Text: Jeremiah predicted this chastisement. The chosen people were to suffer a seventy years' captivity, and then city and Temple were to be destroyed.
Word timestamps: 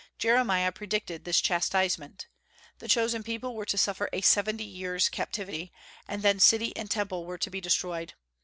Jeremiah 0.17 0.71
predicted 0.71 1.25
this 1.25 1.39
chastisement. 1.39 2.25
The 2.79 2.87
chosen 2.87 3.21
people 3.21 3.53
were 3.53 3.67
to 3.67 3.77
suffer 3.77 4.09
a 4.11 4.21
seventy 4.21 4.63
years' 4.63 5.09
captivity, 5.09 5.71
and 6.07 6.23
then 6.23 6.39
city 6.39 6.75
and 6.75 6.89
Temple 6.89 7.23
were 7.23 7.37
to 7.37 7.51
be 7.51 7.61
destroyed. 7.61 8.15